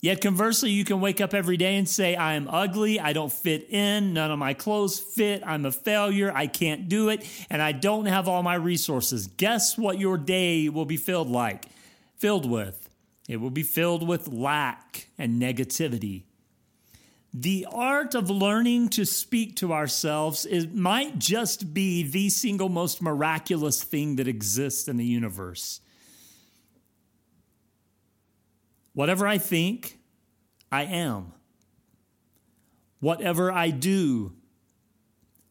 Yet 0.00 0.20
conversely, 0.20 0.70
you 0.70 0.84
can 0.84 1.00
wake 1.00 1.20
up 1.20 1.34
every 1.34 1.56
day 1.56 1.76
and 1.76 1.88
say, 1.88 2.14
I 2.14 2.34
am 2.34 2.46
ugly, 2.46 3.00
I 3.00 3.12
don't 3.12 3.32
fit 3.32 3.70
in, 3.70 4.12
none 4.12 4.30
of 4.30 4.38
my 4.38 4.54
clothes 4.54 5.00
fit, 5.00 5.42
I'm 5.44 5.64
a 5.64 5.73
failure, 5.73 6.30
I 6.32 6.46
can't 6.46 6.88
do 6.88 7.08
it, 7.08 7.26
and 7.50 7.61
I 7.61 7.73
don't 7.73 8.06
have 8.06 8.28
all 8.28 8.44
my 8.44 8.54
resources. 8.54 9.26
Guess 9.26 9.76
what 9.76 9.99
your 9.99 10.16
day 10.16 10.68
will 10.68 10.84
be 10.84 10.99
filled 10.99 11.30
like? 11.30 11.64
Filled 12.18 12.49
with 12.49 12.83
it 13.28 13.40
will 13.40 13.50
be 13.50 13.62
filled 13.62 14.06
with 14.06 14.28
lack 14.28 15.08
and 15.18 15.40
negativity. 15.40 16.24
The 17.32 17.66
art 17.72 18.14
of 18.14 18.30
learning 18.30 18.90
to 18.90 19.04
speak 19.04 19.56
to 19.56 19.72
ourselves 19.72 20.46
is, 20.46 20.68
might 20.68 21.18
just 21.18 21.74
be 21.74 22.04
the 22.04 22.28
single 22.28 22.68
most 22.68 23.02
miraculous 23.02 23.82
thing 23.82 24.16
that 24.16 24.28
exists 24.28 24.86
in 24.86 24.98
the 24.98 25.04
universe. 25.04 25.80
Whatever 28.92 29.26
I 29.26 29.38
think, 29.38 29.98
I 30.70 30.84
am. 30.84 31.32
Whatever 33.00 33.50
I 33.50 33.70
do, 33.70 34.32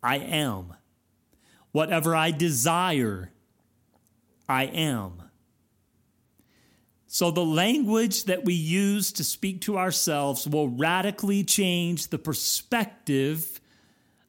I 0.01 0.17
am. 0.17 0.73
Whatever 1.73 2.15
I 2.15 2.31
desire, 2.31 3.31
I 4.47 4.63
am. 4.65 5.21
So, 7.13 7.29
the 7.29 7.46
language 7.46 8.24
that 8.24 8.43
we 8.43 8.55
use 8.55 9.12
to 9.12 9.24
speak 9.24 9.62
to 9.62 9.77
ourselves 9.77 10.48
will 10.48 10.70
radically 10.70 11.43
change 11.43 12.08
the 12.08 12.17
perspective 12.17 13.62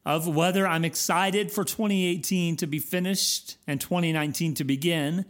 of 0.05 0.29
whether 0.29 0.67
I'm 0.67 0.85
excited 0.85 1.51
for 1.51 1.65
2018 1.65 2.59
to 2.59 2.67
be 2.67 2.79
finished 2.79 3.57
and 3.67 3.81
2019 3.81 4.53
to 4.57 4.65
begin, 4.65 5.25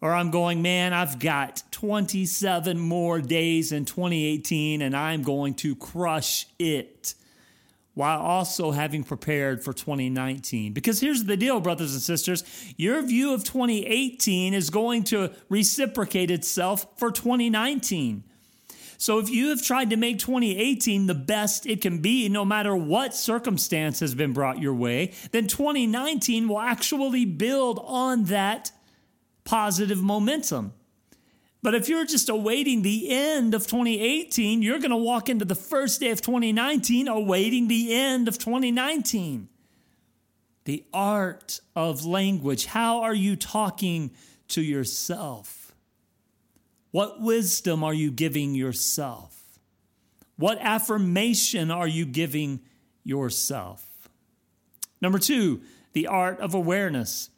or 0.00 0.14
I'm 0.14 0.30
going, 0.30 0.62
man, 0.62 0.94
I've 0.94 1.18
got 1.18 1.62
27 1.70 2.78
more 2.78 3.20
days 3.20 3.70
in 3.70 3.84
2018 3.84 4.80
and 4.80 4.96
I'm 4.96 5.22
going 5.22 5.52
to 5.56 5.76
crush 5.76 6.46
it 6.58 7.14
while 7.94 8.20
also 8.20 8.72
having 8.72 9.04
prepared 9.04 9.62
for 9.62 9.72
2019. 9.72 10.72
Because 10.72 11.00
here's 11.00 11.24
the 11.24 11.36
deal, 11.36 11.60
brothers 11.60 11.92
and 11.92 12.02
sisters 12.02 12.44
your 12.76 13.02
view 13.02 13.32
of 13.32 13.44
2018 13.44 14.52
is 14.54 14.70
going 14.70 15.04
to 15.04 15.30
reciprocate 15.48 16.30
itself 16.30 16.86
for 16.98 17.10
2019. 17.10 18.24
So 18.96 19.18
if 19.18 19.28
you 19.28 19.48
have 19.48 19.62
tried 19.62 19.90
to 19.90 19.96
make 19.96 20.18
2018 20.18 21.06
the 21.06 21.14
best 21.14 21.66
it 21.66 21.80
can 21.80 21.98
be, 21.98 22.28
no 22.28 22.44
matter 22.44 22.74
what 22.76 23.14
circumstance 23.14 24.00
has 24.00 24.14
been 24.14 24.32
brought 24.32 24.60
your 24.60 24.74
way, 24.74 25.12
then 25.32 25.46
2019 25.46 26.48
will 26.48 26.60
actually 26.60 27.24
build 27.24 27.80
on 27.84 28.24
that 28.24 28.70
positive 29.44 30.02
momentum. 30.02 30.72
But 31.64 31.74
if 31.74 31.88
you're 31.88 32.04
just 32.04 32.28
awaiting 32.28 32.82
the 32.82 33.08
end 33.08 33.54
of 33.54 33.66
2018, 33.66 34.60
you're 34.60 34.80
going 34.80 34.90
to 34.90 34.98
walk 34.98 35.30
into 35.30 35.46
the 35.46 35.54
first 35.54 35.98
day 35.98 36.10
of 36.10 36.20
2019 36.20 37.08
awaiting 37.08 37.68
the 37.68 37.94
end 37.94 38.28
of 38.28 38.36
2019. 38.36 39.48
The 40.66 40.84
art 40.92 41.60
of 41.74 42.04
language. 42.04 42.66
How 42.66 43.00
are 43.00 43.14
you 43.14 43.34
talking 43.34 44.10
to 44.48 44.60
yourself? 44.60 45.74
What 46.90 47.22
wisdom 47.22 47.82
are 47.82 47.94
you 47.94 48.10
giving 48.10 48.54
yourself? 48.54 49.34
What 50.36 50.58
affirmation 50.60 51.70
are 51.70 51.88
you 51.88 52.04
giving 52.04 52.60
yourself? 53.04 54.10
Number 55.00 55.18
two, 55.18 55.62
the 55.94 56.08
art 56.08 56.40
of 56.40 56.52
awareness 56.52 57.30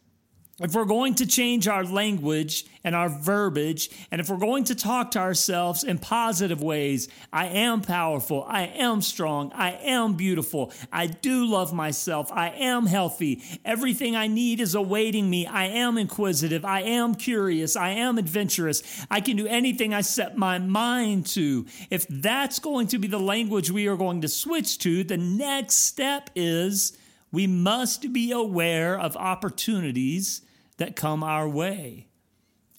if 0.59 0.75
we're 0.75 0.87
going 0.87 1.15
to 1.17 1.27
change 1.27 1.69
our 1.69 1.85
language 1.85 2.65
and 2.83 2.95
our 2.95 3.11
verbiage, 3.11 3.91
and 4.11 4.23
if 4.23 4.31
we're 4.31 4.39
going 4.39 4.65
to 4.65 4.75
talk 4.75 5.11
to 5.11 5.19
ourselves 5.19 5.85
in 5.85 5.99
positive 5.99 6.63
ways, 6.63 7.09
I 7.31 7.49
am 7.49 7.83
powerful, 7.83 8.43
I 8.49 8.63
am 8.63 9.03
strong, 9.03 9.53
I 9.53 9.73
am 9.73 10.15
beautiful, 10.15 10.73
I 10.91 11.09
do 11.09 11.45
love 11.45 11.75
myself, 11.75 12.33
I 12.33 12.49
am 12.49 12.87
healthy, 12.87 13.43
everything 13.67 14.17
I 14.17 14.29
need 14.29 14.61
is 14.63 14.75
awaiting 14.75 15.29
me, 15.29 15.47
I 15.47 15.67
am 15.67 15.99
inquisitive, 15.99 16.65
I 16.65 16.81
am 16.81 17.17
curious, 17.17 17.77
I 17.77 17.91
am 17.91 18.17
adventurous, 18.17 18.83
I 19.11 19.21
can 19.21 19.37
do 19.37 19.47
anything 19.47 19.93
I 19.93 20.01
set 20.01 20.39
my 20.39 20.59
mind 20.59 21.27
to. 21.27 21.67
If 21.91 22.07
that's 22.09 22.61
going 22.61 22.87
to 22.89 22.99
be 22.99 23.09
the 23.09 23.21
language 23.21 23.71
we 23.71 23.89
are 23.89 23.97
going 23.97 24.23
to 24.23 24.29
switch 24.29 24.79
to, 24.79 25.05
the 25.05 25.19
next 25.19 25.75
step 25.75 26.31
is 26.35 26.97
we 27.31 27.47
must 27.47 28.11
be 28.15 28.33
aware 28.33 28.99
of 28.99 29.19
opportunities 29.19 30.41
that 30.79 30.97
come 30.97 31.23
our 31.23 31.49
way. 31.49 32.09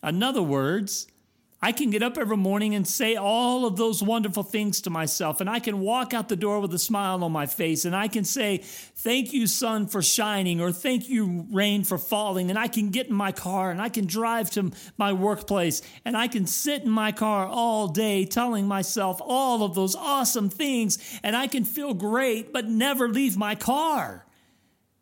In 0.04 0.22
other 0.24 0.44
words, 0.44 1.08
I 1.60 1.72
can 1.72 1.90
get 1.90 2.04
up 2.04 2.20
every 2.20 2.38
morning 2.38 2.76
and 2.76 2.88
say 2.88 3.16
all 3.16 3.66
of 3.66 3.78
those 3.78 4.04
wonderful 4.04 4.44
things 4.44 4.82
to 4.82 4.92
myself, 4.92 5.42
and 5.42 5.50
I 5.50 5.60
can 5.60 5.80
walk 5.80 6.14
out 6.14 6.30
the 6.30 6.36
door 6.36 6.60
with 6.60 6.72
a 6.76 6.80
smile 6.80 7.24
on 7.24 7.32
my 7.32 7.48
face, 7.48 7.84
and 7.84 7.96
I 7.96 8.08
can 8.08 8.26
say, 8.26 8.60
Thank 8.60 9.34
you, 9.34 9.48
sun, 9.48 9.88
for 9.88 10.04
shining, 10.04 10.62
or 10.62 10.72
thank 10.72 11.10
you, 11.10 11.48
rain, 11.52 11.84
for 11.84 11.98
falling. 11.98 12.52
And 12.52 12.60
I 12.60 12.68
can 12.68 12.90
get 12.90 13.08
in 13.08 13.16
my 13.16 13.32
car 13.32 13.72
and 13.72 13.82
I 13.82 13.90
can 13.90 14.06
drive 14.06 14.52
to 14.52 14.72
my 14.98 15.14
workplace, 15.14 15.82
and 16.06 16.16
I 16.16 16.28
can 16.28 16.46
sit 16.46 16.84
in 16.84 16.92
my 16.92 17.12
car 17.12 17.48
all 17.48 17.88
day 17.88 18.26
telling 18.26 18.68
myself 18.68 19.20
all 19.24 19.64
of 19.64 19.74
those 19.74 19.96
awesome 19.96 20.52
things, 20.52 21.00
and 21.24 21.36
I 21.36 21.48
can 21.48 21.64
feel 21.64 21.96
great, 21.96 22.54
but 22.54 22.68
never 22.68 23.10
leave 23.10 23.36
my 23.36 23.56
car. 23.56 24.27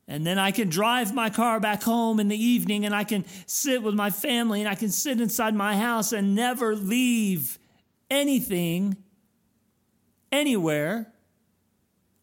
And 0.07 0.25
then 0.25 0.38
I 0.38 0.51
can 0.51 0.69
drive 0.69 1.13
my 1.13 1.29
car 1.29 1.59
back 1.59 1.81
home 1.81 2.19
in 2.19 2.27
the 2.27 2.41
evening 2.41 2.85
and 2.85 2.93
I 2.93 3.03
can 3.03 3.25
sit 3.47 3.81
with 3.81 3.95
my 3.95 4.12
family 4.12 4.62
and 4.62 4.69
I 4.69 4.75
can 4.75 4.89
sit 4.89 5.19
inside 5.19 5.55
my 5.55 5.75
house 5.75 6.12
and 6.12 6.35
never 6.35 6.75
leave 6.75 7.57
anything 8.09 8.97
anywhere. 10.31 11.12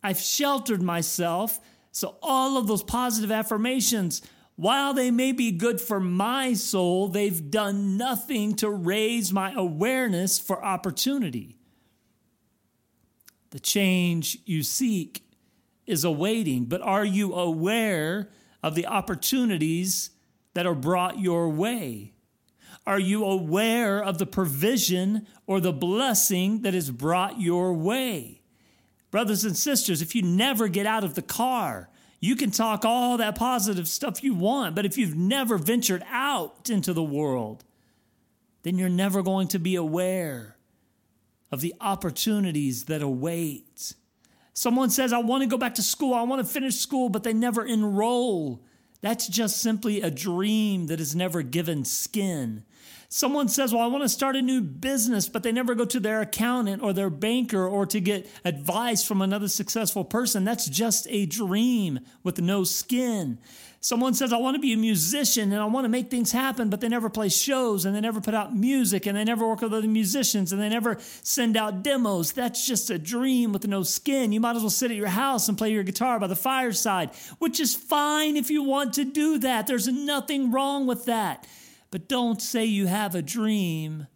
I've 0.03 0.21
sheltered 0.21 0.83
myself. 0.83 1.61
So, 1.91 2.17
all 2.23 2.57
of 2.57 2.69
those 2.69 2.83
positive 2.83 3.33
affirmations, 3.33 4.23
while 4.57 4.95
they 4.95 5.11
may 5.11 5.33
be 5.33 5.51
good 5.51 5.81
for 5.81 6.01
my 6.01 6.55
soul, 6.55 7.09
they've 7.09 7.51
done 7.51 7.97
nothing 7.97 8.55
to 8.57 8.71
raise 8.71 9.33
my 9.33 9.53
awareness 9.53 10.39
for 10.39 10.65
opportunity. 10.65 11.59
The 13.51 13.61
change 13.61 14.39
you 14.47 14.63
seek 14.63 15.23
is 15.87 16.05
awaiting, 16.05 16.65
but 16.65 16.81
are 16.81 17.05
you 17.05 17.35
aware 17.35 18.29
of 18.63 18.75
the 18.75 18.87
opportunities 18.87 20.11
that 20.55 20.67
are 20.67 20.75
brought 20.75 21.19
your 21.19 21.49
way? 21.49 22.13
Are 22.87 22.99
you 22.99 23.25
aware 23.25 24.03
of 24.03 24.19
the 24.19 24.27
provision 24.27 25.27
or 25.47 25.61
the 25.61 25.73
blessing 25.73 26.63
that 26.63 26.75
is 26.75 26.91
brought 26.91 27.41
your 27.41 27.73
way? 27.73 28.43
Brothers 29.11 29.45
and 29.45 29.57
sisters, 29.57 30.03
if 30.03 30.15
you 30.15 30.23
never 30.23 30.69
get 30.69 30.87
out 30.87 31.05
of 31.05 31.15
the 31.15 31.23
car, 31.23 31.91
you 32.19 32.37
can 32.37 32.51
talk 32.51 32.85
all 32.85 33.17
that 33.17 33.37
positive 33.37 33.89
stuff 33.89 34.23
you 34.23 34.35
want, 34.35 34.75
but 34.75 34.87
if 34.87 34.97
you've 34.97 35.17
never 35.17 35.59
ventured 35.59 36.05
out 36.09 36.71
into 36.71 36.93
the 36.93 37.03
world, 37.03 37.65
then 38.63 38.79
you're 38.79 38.89
never 38.89 39.23
going 39.23 39.49
to 39.49 39.59
be 39.59 39.75
aware 39.75 40.57
of 41.51 41.61
the 41.61 41.75
opportunities 41.81 42.85
that 42.85 43.03
await. 43.03 43.95
Someone 44.55 44.91
says, 44.91 45.13
I 45.13 45.19
want 45.19 45.43
to 45.43 45.49
go 45.49 45.57
back 45.57 45.75
to 45.77 45.83
school, 45.83 46.15
I 46.15 46.23
want 46.23 46.47
to 46.47 46.53
finish 46.53 46.77
school, 46.77 47.09
but 47.09 47.23
they 47.23 47.33
never 47.33 47.65
enroll. 47.65 48.63
That's 49.01 49.27
just 49.27 49.61
simply 49.61 50.01
a 50.01 50.11
dream 50.11 50.87
that 50.87 51.01
is 51.01 51.17
never 51.17 51.43
given 51.43 51.85
skin. 51.85 52.65
Someone 53.15 53.47
says, 53.49 53.75
Well, 53.75 53.83
I 53.83 53.89
want 53.89 54.05
to 54.05 54.09
start 54.09 54.37
a 54.37 54.41
new 54.41 54.63
business, 54.63 55.29
but 55.29 55.43
they 55.43 55.53
never 55.53 55.75
go 55.75 55.85
to 55.85 56.01
their 56.01 56.23
accountant 56.23 56.83
or 56.83 56.95
their 56.95 57.11
banker 57.11 57.69
or 57.69 57.85
to 57.85 58.01
get 58.01 58.27
advice 58.43 59.05
from 59.05 59.21
another 59.21 59.49
successful 59.49 60.03
person. 60.03 60.45
That's 60.45 60.67
just 60.67 61.07
a 61.11 61.27
dream 61.27 62.01
with 62.23 62.41
no 62.41 62.65
skin. 62.65 63.37
Someone 63.81 64.15
says, 64.15 64.33
I 64.33 64.39
want 64.39 64.55
to 64.55 64.63
be 64.63 64.73
a 64.73 64.79
musician 64.79 65.53
and 65.53 65.61
I 65.61 65.67
want 65.67 65.85
to 65.85 65.91
make 65.91 66.09
things 66.09 66.33
happen, 66.33 66.71
but 66.71 66.81
they 66.81 66.89
never 66.89 67.11
play 67.11 67.29
shows 67.29 67.85
and 67.85 67.95
they 67.95 68.01
never 68.01 68.23
put 68.23 68.33
out 68.33 68.57
music 68.57 69.05
and 69.05 69.15
they 69.15 69.25
never 69.25 69.47
work 69.47 69.61
with 69.61 69.75
other 69.75 69.87
musicians 69.87 70.51
and 70.51 70.63
they 70.63 70.71
never 70.71 70.97
send 71.23 71.55
out 71.55 71.83
demos. 71.83 72.33
That's 72.33 72.67
just 72.67 72.89
a 72.89 72.99
dream 72.99 73.53
with 73.53 73.67
no 73.69 73.83
skin. 73.83 74.33
You 74.33 74.41
might 74.41 74.57
as 74.57 74.63
well 74.63 74.71
sit 74.71 74.91
at 74.91 74.97
your 74.97 75.09
house 75.09 75.51
and 75.51 75.59
play 75.59 75.71
your 75.71 75.83
guitar 75.83 76.19
by 76.19 76.29
the 76.29 76.35
fireside, 76.37 77.11
which 77.41 77.61
is 77.61 77.75
fine 77.75 78.39
if 78.39 78.51
you 78.51 78.63
want 78.63 78.95
to 78.95 79.05
do 79.05 79.37
that. 79.41 79.67
There's 79.67 79.89
nothing 79.89 80.51
wrong 80.51 80.87
with 80.87 81.05
that. 81.05 81.47
But 81.93 82.09
don't 82.09 82.43
say 82.43 82.65
you 82.65 82.89
have 82.89 83.15
a 83.15 83.23
dream 83.23 84.09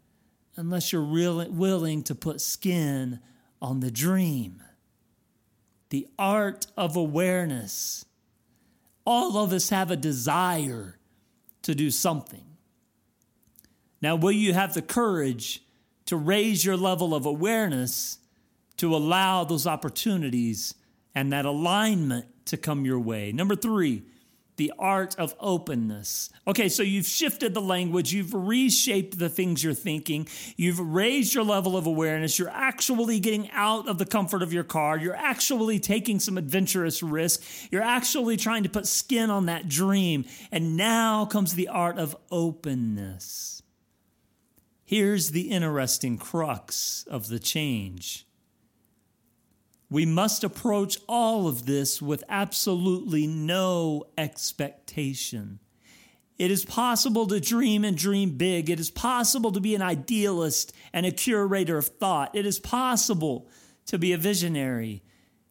unless 0.57 0.93
you're 0.93 1.03
really 1.03 1.49
willing 1.49 2.03
to 2.05 2.17
put 2.17 2.41
skin 2.41 3.21
on 3.63 3.79
the 3.79 3.91
dream. 3.93 4.63
The 5.91 6.09
art 6.19 6.67
of 6.77 6.97
awareness 6.97 8.05
all 9.07 9.39
of 9.39 9.53
us 9.53 9.69
have 9.69 9.93
a 9.93 9.97
desire 9.97 10.99
to 11.63 11.75
do 11.75 11.91
something. 11.93 12.45
Now, 14.03 14.17
will 14.17 14.33
you 14.33 14.53
have 14.53 14.75
the 14.75 14.83
courage 14.83 15.63
to 16.07 16.17
raise 16.17 16.65
your 16.65 16.77
level 16.77 17.15
of 17.15 17.25
awareness 17.25 18.19
to 18.79 18.95
allow 18.95 19.45
those 19.45 19.67
opportunities 19.67 20.75
and 21.15 21.33
that 21.33 21.45
alignment 21.45 22.27
to 22.47 22.57
come 22.57 22.85
your 22.85 22.99
way? 22.99 23.31
Number 23.31 23.55
three, 23.55 24.03
the 24.57 24.73
art 24.79 25.15
of 25.19 25.35
openness. 25.41 26.31
Okay, 26.47 26.69
so 26.69 26.83
you've 26.83 27.07
shifted 27.07 27.55
the 27.55 27.61
language, 27.61 28.13
you've 28.13 28.35
reshaped 28.35 29.19
the 29.19 29.29
things 29.29 29.63
you're 29.63 29.75
thinking, 29.75 30.27
you've 30.57 30.81
raised 30.81 31.35
your 31.35 31.45
level 31.45 31.77
of 31.77 31.87
awareness, 31.87 32.39
you're 32.39 32.49
actually 32.49 33.21
getting 33.21 33.51
out 33.51 33.89
of 33.89 33.99
the 33.99 34.07
comfort 34.07 34.43
of 34.43 34.53
your 34.53 34.65
car, 34.65 34.99
you're 34.99 35.17
actually 35.17 35.79
taking 35.79 36.19
some 36.21 36.39
adventurous 36.39 37.03
risk, 37.03 37.43
you're 37.71 37.83
actually 37.83 38.37
trying 38.37 38.63
to 38.63 38.69
put 38.69 38.87
skin 38.87 39.31
on 39.31 39.47
that 39.47 39.69
dream. 39.69 40.25
And 40.51 40.77
now 40.77 41.27
comes 41.27 41.55
the 41.55 41.69
art 41.69 41.99
of 41.99 42.17
openness. 42.31 43.63
Here's 44.85 45.31
the 45.31 45.51
interesting 45.51 46.17
crux 46.17 47.05
of 47.11 47.29
the 47.29 47.39
change 47.39 48.26
we 49.89 50.05
must 50.05 50.43
approach 50.43 50.99
all 51.09 51.47
of 51.47 51.67
this 51.67 52.03
with 52.03 52.25
absolutely 52.29 53.27
no 53.27 54.05
expectation. 54.19 55.61
It 56.39 56.51
is 56.51 56.65
possible 56.65 57.27
to 57.29 57.41
dream 57.41 57.85
and 57.85 57.97
dream 57.97 58.37
big. 58.37 58.69
It 58.69 58.81
is 58.81 58.91
possible 58.91 59.53
to 59.53 59.61
be 59.61 59.75
an 59.75 59.83
idealist 59.83 60.75
and 60.93 61.07
a 61.07 61.13
curator 61.13 61.79
of 61.79 61.87
thought. 61.87 62.35
It 62.35 62.45
is 62.45 62.59
possible 62.59 63.49
to 63.87 63.99
be 63.99 64.13
a 64.13 64.19
visionary, 64.19 65.03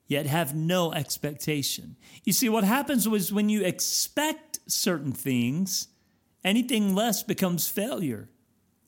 yet 0.06 0.28
have 0.28 0.54
no 0.54 0.94
expectation. 0.94 1.96
You 2.24 2.34
see, 2.34 2.50
what 2.50 2.64
happens 2.64 3.08
was 3.08 3.34
when 3.34 3.50
you 3.50 3.64
expect 3.64 4.60
certain 4.68 5.14
things, 5.14 5.88
anything 6.44 6.94
less 6.94 7.24
becomes 7.24 7.68
failure. 7.68 8.30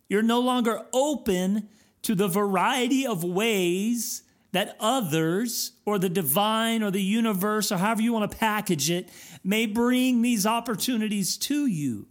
You're 0.09 0.21
no 0.21 0.39
longer 0.39 0.85
open 0.93 1.69
to 2.03 2.13
the 2.13 2.27
variety 2.27 3.07
of 3.07 3.23
ways 3.23 4.23
that 4.51 4.77
others 4.79 5.73
or 5.85 5.99
the 5.99 6.09
divine 6.09 6.81
or 6.81 6.91
the 6.91 7.01
universe 7.01 7.71
or 7.71 7.77
however 7.77 8.01
you 8.01 8.13
want 8.13 8.31
to 8.31 8.37
package 8.37 8.89
it 8.89 9.09
may 9.43 9.65
bring 9.65 10.21
these 10.21 10.45
opportunities 10.45 11.37
to 11.37 11.65
you. 11.65 12.07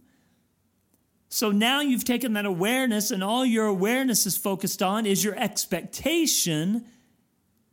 So 1.29 1.51
now 1.51 1.81
you've 1.81 2.05
taken 2.05 2.33
that 2.33 2.45
awareness, 2.45 3.11
and 3.11 3.23
all 3.23 3.45
your 3.45 3.65
awareness 3.65 4.25
is 4.25 4.37
focused 4.37 4.81
on 4.81 5.05
is 5.05 5.23
your 5.23 5.35
expectation. 5.37 6.85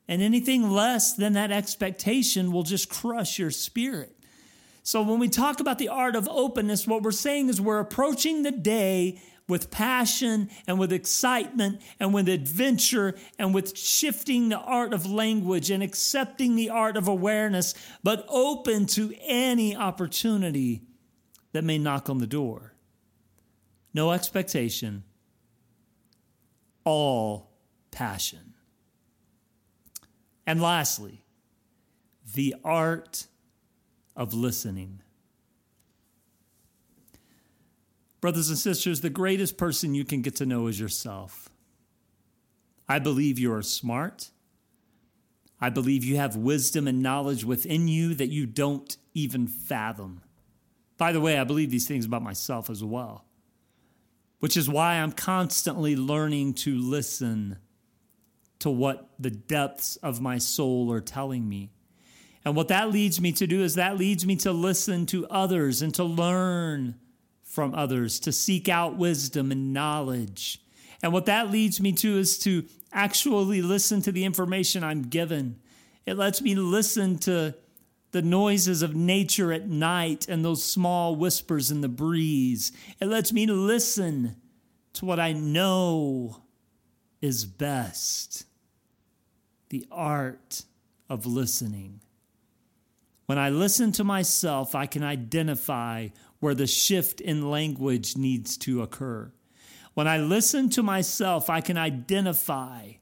And 0.09 0.21
anything 0.21 0.71
less 0.71 1.15
than 1.15 1.35
that 1.35 1.53
expectation 1.53 2.53
will 2.53 2.65
just 2.65 2.89
crush 2.89 3.39
your 3.39 3.51
spirit. 3.51 4.19
So 4.83 5.01
when 5.03 5.19
we 5.19 5.29
talk 5.29 5.61
about 5.61 5.79
the 5.79 5.89
art 5.89 6.15
of 6.15 6.29
openness, 6.29 6.87
what 6.87 7.03
we're 7.03 7.11
saying 7.13 7.49
is 7.49 7.61
we're 7.61 7.81
approaching 7.81 8.43
the 8.43 8.51
day 8.51 9.23
with 9.49 9.71
passion 9.71 10.49
and 10.67 10.79
with 10.79 10.93
excitement 10.93 11.81
and 12.01 12.15
with 12.15 12.29
adventure 12.29 13.15
and 13.39 13.55
with 13.55 13.77
shifting 13.77 14.49
the 14.49 14.59
art 14.59 14.95
of 14.95 15.11
language 15.11 15.71
and 15.71 15.83
accepting 15.83 16.57
the 16.57 16.71
art 16.71 16.97
of 16.97 17.09
awareness, 17.09 17.75
but 18.03 18.25
open 18.29 18.87
to 18.87 19.15
any 19.23 19.77
opportunity 19.77 20.83
that 21.53 21.65
may 21.65 21.79
knock 21.79 22.09
on 22.09 22.19
the 22.19 22.27
door. 22.27 22.75
No 23.93 24.13
expectation, 24.13 25.05
all 26.85 27.51
passion. 27.91 28.55
And 30.47 30.61
lastly, 30.61 31.25
the 32.35 32.55
art 32.65 33.27
of 34.17 34.35
listening. 34.35 35.01
Brothers 38.25 38.49
and 38.49 38.57
sisters, 38.57 39.03
the 39.03 39.11
greatest 39.11 39.59
person 39.59 39.95
you 39.95 40.07
can 40.07 40.23
get 40.23 40.37
to 40.37 40.47
know 40.47 40.67
is 40.67 40.81
yourself. 40.81 41.51
I 42.89 42.99
believe 42.99 43.39
you 43.39 43.53
are 43.53 43.61
smart. 43.61 44.31
I 45.61 45.69
believe 45.69 46.05
you 46.05 46.17
have 46.17 46.35
wisdom 46.35 46.89
and 46.89 47.03
knowledge 47.03 47.45
within 47.45 47.87
you 47.87 48.15
that 48.15 48.31
you 48.31 48.47
don't 48.47 48.97
even 49.13 49.47
fathom. 49.47 50.23
By 50.97 51.13
the 51.13 51.21
way, 51.21 51.39
I 51.39 51.45
believe 51.45 51.71
these 51.71 51.87
things 51.87 52.07
about 52.07 52.23
myself 52.23 52.71
as 52.71 52.83
well, 52.83 53.27
which 54.39 54.57
is 54.57 54.71
why 54.71 54.95
I'm 54.95 55.13
constantly 55.13 55.95
learning 55.95 56.55
to 56.55 56.79
listen 56.79 57.59
to 58.61 58.71
what 58.71 59.11
the 59.19 59.33
depths 59.33 59.97
of 59.97 60.23
my 60.23 60.39
soul 60.39 60.91
are 60.93 61.03
telling 61.03 61.47
me. 61.47 61.73
And 62.43 62.57
what 62.57 62.69
that 62.69 62.91
leads 62.91 63.21
me 63.21 63.33
to 63.33 63.47
do 63.47 63.63
is 63.63 63.75
that 63.75 63.99
leads 63.99 64.25
me 64.25 64.37
to 64.37 64.53
listen 64.53 65.05
to 65.09 65.27
others 65.27 65.83
and 65.83 65.95
to 65.97 66.05
learn 66.05 66.95
from 67.55 67.73
others, 67.75 68.19
to 68.21 68.33
seek 68.33 68.69
out 68.69 68.97
wisdom 68.97 69.53
and 69.53 69.73
knowledge. 69.73 70.61
And 71.03 71.13
what 71.13 71.27
that 71.27 71.53
leads 71.53 71.81
me 71.81 71.93
to 71.93 72.19
is 72.19 72.37
to 72.41 72.65
actually 72.93 73.63
listen 73.63 74.03
to 74.03 74.11
the 74.11 74.25
information 74.25 74.83
I'm 74.83 75.03
given. 75.03 75.61
It 76.05 76.17
lets 76.17 76.43
me 76.43 76.57
listen 76.57 77.19
to 77.19 77.55
the 78.11 78.23
noises 78.23 78.83
of 78.83 78.97
nature 78.97 79.53
at 79.53 79.69
night 79.69 80.27
and 80.29 80.45
those 80.45 80.65
small 80.65 81.15
whispers 81.15 81.71
in 81.71 81.81
the 81.81 81.89
breeze. 81.89 82.73
It 83.01 83.07
lets 83.07 83.33
me 83.33 83.47
listen 83.47 84.37
to 84.95 85.05
what 85.05 85.21
I 85.21 85.33
know 85.33 86.43
is 87.21 87.45
best 87.45 88.47
the 89.69 89.87
art 89.91 90.65
of 91.09 91.27
listening. 91.27 92.01
When 93.27 93.39
I 93.39 93.51
listen 93.51 93.93
to 93.93 94.05
myself, 94.05 94.75
I 94.75 94.87
can 94.87 95.03
identify 95.03 96.09
where 96.45 96.55
the 96.55 96.67
shift 96.67 97.23
in 97.23 97.51
language 97.51 98.19
needs 98.19 98.59
to 98.59 98.83
occur. 98.83 99.33
When 99.95 100.07
I 100.07 100.19
listen 100.19 100.69
to 100.71 100.83
myself, 100.83 101.49
I 101.49 101.63
can 101.63 101.79
identify 101.79 102.93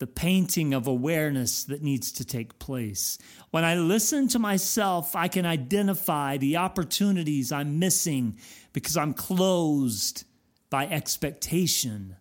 the 0.00 0.08
painting 0.08 0.74
of 0.74 0.88
awareness 0.88 1.62
that 1.62 1.84
needs 1.84 2.10
to 2.10 2.24
take 2.24 2.58
place. 2.58 3.16
When 3.52 3.64
I 3.64 3.76
listen 3.76 4.26
to 4.30 4.40
myself, 4.40 5.14
I 5.14 5.28
can 5.28 5.46
identify 5.46 6.36
the 6.36 6.56
opportunities 6.56 7.52
I'm 7.52 7.78
missing 7.78 8.36
because 8.72 8.96
I'm 8.96 9.14
closed 9.14 10.24
by 10.68 10.88
expectation 10.88 12.16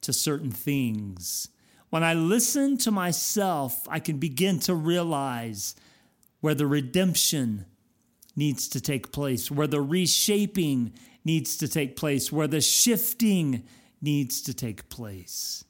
to 0.00 0.14
certain 0.14 0.52
things. 0.52 1.48
When 1.90 2.02
I 2.02 2.14
listen 2.14 2.78
to 2.78 2.90
myself, 2.90 3.86
I 3.90 4.00
can 4.00 4.16
begin 4.16 4.58
to 4.60 4.74
realize 4.74 5.76
where 6.40 6.54
the 6.54 6.66
redemption 6.66 7.66
needs 8.36 8.68
to 8.68 8.80
take 8.80 9.10
place, 9.10 9.50
where 9.50 9.66
the 9.66 9.80
reshaping 9.80 10.92
needs 11.24 11.56
to 11.56 11.66
take 11.66 11.96
place, 11.96 12.30
where 12.30 12.46
the 12.46 12.60
shifting 12.60 13.64
needs 14.00 14.42
to 14.42 14.54
take 14.54 14.88
place 14.88 15.64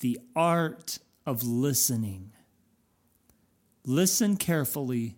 the 0.00 0.18
art 0.34 0.98
of 1.26 1.44
listening. 1.44 2.32
Listen 3.84 4.36
carefully, 4.36 5.16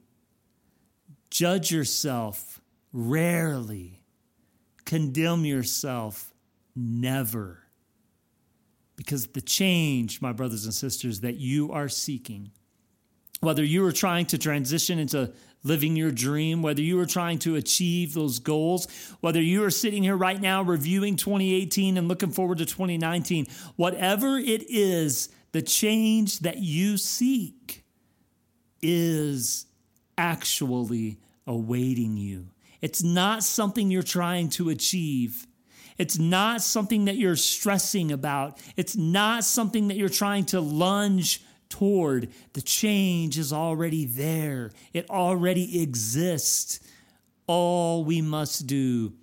judge 1.30 1.70
yourself 1.70 2.60
rarely, 2.92 4.02
condemn 4.84 5.44
yourself 5.44 6.32
never. 6.76 7.58
Because 8.96 9.28
the 9.28 9.40
change, 9.40 10.20
my 10.20 10.32
brothers 10.32 10.64
and 10.64 10.74
sisters, 10.74 11.20
that 11.20 11.36
you 11.36 11.72
are 11.72 11.88
seeking, 11.88 12.52
whether 13.40 13.64
you 13.64 13.84
are 13.84 13.92
trying 13.92 14.26
to 14.26 14.38
transition 14.38 14.98
into 14.98 15.32
living 15.64 15.96
your 15.96 16.10
dream, 16.10 16.62
whether 16.62 16.82
you 16.82 16.98
are 16.98 17.06
trying 17.06 17.38
to 17.40 17.56
achieve 17.56 18.14
those 18.14 18.38
goals, 18.38 18.86
whether 19.20 19.40
you 19.40 19.64
are 19.64 19.70
sitting 19.70 20.02
here 20.02 20.16
right 20.16 20.40
now 20.40 20.62
reviewing 20.62 21.16
2018 21.16 21.96
and 21.96 22.08
looking 22.08 22.30
forward 22.30 22.58
to 22.58 22.66
2019, 22.66 23.46
whatever 23.76 24.38
it 24.38 24.68
is, 24.68 25.28
the 25.52 25.62
change 25.62 26.40
that 26.40 26.58
you 26.58 26.96
seek 26.96 27.84
is 28.80 29.66
actually 30.18 31.18
awaiting 31.46 32.16
you. 32.16 32.48
It's 32.80 33.02
not 33.02 33.44
something 33.44 33.90
you're 33.90 34.02
trying 34.02 34.48
to 34.50 34.70
achieve. 34.70 35.46
It's 35.98 36.18
not 36.18 36.62
something 36.62 37.04
that 37.04 37.16
you're 37.16 37.36
stressing 37.36 38.10
about. 38.10 38.58
It's 38.76 38.96
not 38.96 39.44
something 39.44 39.88
that 39.88 39.96
you're 39.96 40.08
trying 40.08 40.46
to 40.46 40.60
lunge 40.60 41.44
toward. 41.72 42.28
The 42.52 42.62
change 42.62 43.38
is 43.38 43.52
already 43.52 44.04
there, 44.04 44.70
it 44.92 45.08
already 45.08 45.82
exists. 45.82 46.80
All 47.46 48.04
we 48.04 48.20
must 48.22 48.66
do 48.66 49.14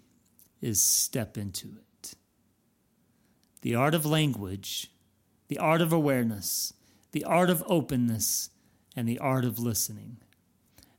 is 0.62 0.82
step 0.82 1.38
into 1.38 1.68
it. 1.68 2.16
The 3.62 3.76
art 3.76 3.94
of 3.94 4.06
language, 4.06 4.92
the 5.48 5.58
art 5.58 5.82
of 5.82 5.94
awareness, 5.94 6.74
the 7.12 7.24
art 7.24 7.50
of 7.50 7.64
openness, 7.68 8.50
and 8.96 9.08
the 9.08 9.20
art 9.20 9.46
of 9.46 9.60
listening. 9.60 10.18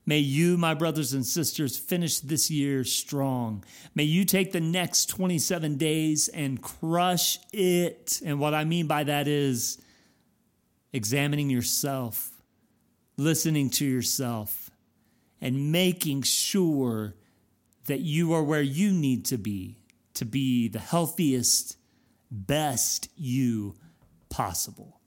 May 0.06 0.18
you, 0.18 0.56
my 0.56 0.74
brothers 0.74 1.12
and 1.12 1.24
sisters, 1.24 1.78
finish 1.78 2.20
this 2.20 2.50
year 2.50 2.84
strong. 2.84 3.62
May 3.94 4.04
you 4.04 4.24
take 4.24 4.52
the 4.52 4.60
next 4.60 5.06
27 5.06 5.76
days 5.76 6.28
and 6.28 6.60
crush 6.60 7.38
it. 7.52 8.20
And 8.24 8.40
what 8.40 8.54
I 8.54 8.64
mean 8.64 8.86
by 8.86 9.04
that 9.04 9.28
is 9.28 9.80
examining 10.92 11.50
yourself, 11.50 12.42
listening 13.16 13.70
to 13.70 13.84
yourself, 13.84 14.70
and 15.40 15.72
making 15.72 16.22
sure 16.22 17.14
that 17.86 18.00
you 18.00 18.32
are 18.32 18.42
where 18.42 18.62
you 18.62 18.92
need 18.92 19.24
to 19.26 19.38
be 19.38 19.76
to 20.14 20.24
be 20.24 20.68
the 20.68 20.78
healthiest, 20.78 21.76
best 22.30 23.08
you 23.16 23.74
possible. 24.28 25.00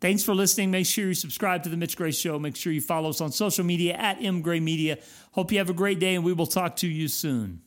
Thanks 0.00 0.22
for 0.22 0.34
listening. 0.34 0.70
Make 0.70 0.86
sure 0.86 1.06
you 1.06 1.14
subscribe 1.14 1.64
to 1.64 1.68
the 1.68 1.76
Mitch 1.76 1.96
Gray 1.96 2.12
Show. 2.12 2.38
Make 2.38 2.56
sure 2.56 2.72
you 2.72 2.80
follow 2.80 3.10
us 3.10 3.20
on 3.20 3.32
social 3.32 3.64
media 3.64 3.94
at 3.94 4.22
M 4.22 4.42
Gray 4.42 4.60
Media. 4.60 4.98
Hope 5.32 5.52
you 5.52 5.58
have 5.58 5.70
a 5.70 5.74
great 5.74 5.98
day, 5.98 6.14
and 6.14 6.24
we 6.24 6.32
will 6.32 6.46
talk 6.46 6.76
to 6.76 6.88
you 6.88 7.08
soon. 7.08 7.62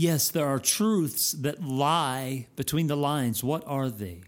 Yes, 0.00 0.30
there 0.30 0.46
are 0.46 0.58
truths 0.58 1.32
that 1.32 1.62
lie 1.62 2.46
between 2.56 2.86
the 2.86 2.96
lines. 2.96 3.44
What 3.44 3.62
are 3.66 3.90
they? 3.90 4.22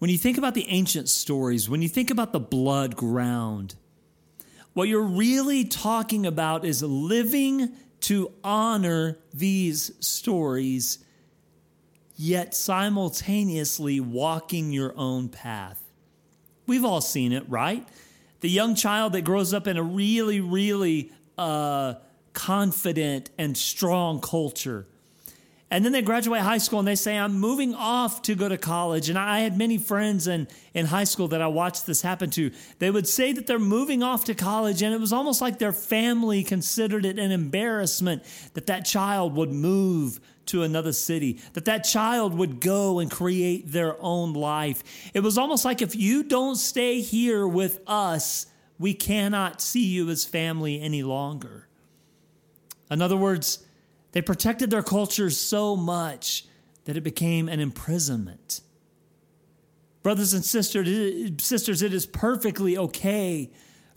when 0.00 0.10
you 0.10 0.18
think 0.18 0.36
about 0.36 0.54
the 0.54 0.66
ancient 0.68 1.08
stories, 1.08 1.68
when 1.68 1.80
you 1.80 1.88
think 1.88 2.10
about 2.10 2.32
the 2.32 2.40
blood 2.40 2.96
ground, 2.96 3.76
what 4.72 4.88
you're 4.88 5.02
really 5.02 5.64
talking 5.64 6.26
about 6.26 6.64
is 6.64 6.82
living 6.82 7.70
to 8.00 8.32
honor 8.42 9.18
these 9.32 9.92
stories, 10.00 10.98
yet 12.16 12.54
simultaneously 12.54 14.00
walking 14.00 14.72
your 14.72 14.92
own 14.96 15.28
path. 15.28 15.80
We've 16.66 16.84
all 16.84 17.02
seen 17.02 17.32
it, 17.32 17.44
right? 17.48 17.86
The 18.40 18.50
young 18.50 18.74
child 18.74 19.12
that 19.12 19.22
grows 19.22 19.52
up 19.52 19.68
in 19.68 19.76
a 19.76 19.82
really, 19.82 20.40
really 20.40 21.12
uh, 21.36 21.94
confident 22.32 23.30
and 23.38 23.56
strong 23.56 24.20
culture 24.20 24.86
and 25.72 25.84
then 25.84 25.92
they 25.92 26.02
graduate 26.02 26.40
high 26.40 26.58
school 26.58 26.80
and 26.80 26.88
they 26.88 26.96
say, 26.96 27.16
I'm 27.16 27.38
moving 27.38 27.76
off 27.76 28.22
to 28.22 28.34
go 28.34 28.48
to 28.48 28.58
college. 28.58 29.08
And 29.08 29.16
I 29.16 29.40
had 29.40 29.56
many 29.56 29.78
friends 29.78 30.26
in, 30.26 30.48
in 30.74 30.86
high 30.86 31.04
school 31.04 31.28
that 31.28 31.40
I 31.40 31.46
watched 31.46 31.86
this 31.86 32.02
happen 32.02 32.28
to. 32.30 32.50
They 32.80 32.90
would 32.90 33.06
say 33.06 33.32
that 33.32 33.46
they're 33.46 33.60
moving 33.60 34.02
off 34.02 34.24
to 34.24 34.34
college, 34.34 34.82
and 34.82 34.92
it 34.92 34.98
was 34.98 35.12
almost 35.12 35.40
like 35.40 35.60
their 35.60 35.72
family 35.72 36.42
considered 36.42 37.04
it 37.04 37.20
an 37.20 37.30
embarrassment 37.30 38.24
that 38.54 38.66
that 38.66 38.84
child 38.84 39.36
would 39.36 39.52
move 39.52 40.18
to 40.46 40.64
another 40.64 40.92
city, 40.92 41.38
that 41.52 41.66
that 41.66 41.84
child 41.84 42.34
would 42.34 42.60
go 42.60 42.98
and 42.98 43.08
create 43.08 43.70
their 43.70 43.94
own 44.02 44.32
life. 44.32 44.82
It 45.14 45.20
was 45.20 45.38
almost 45.38 45.64
like 45.64 45.82
if 45.82 45.94
you 45.94 46.24
don't 46.24 46.56
stay 46.56 47.00
here 47.00 47.46
with 47.46 47.78
us, 47.86 48.46
we 48.76 48.92
cannot 48.92 49.60
see 49.60 49.84
you 49.84 50.08
as 50.10 50.24
family 50.24 50.80
any 50.80 51.04
longer. 51.04 51.68
In 52.90 53.00
other 53.00 53.16
words, 53.16 53.64
they 54.12 54.22
protected 54.22 54.70
their 54.70 54.82
culture 54.82 55.30
so 55.30 55.76
much 55.76 56.46
that 56.84 56.96
it 56.96 57.02
became 57.02 57.48
an 57.48 57.60
imprisonment. 57.60 58.60
Brothers 60.02 60.32
and 60.32 60.44
sisters, 60.44 61.30
sisters, 61.42 61.82
it 61.82 61.92
is 61.92 62.06
perfectly 62.06 62.76
okay 62.76 63.50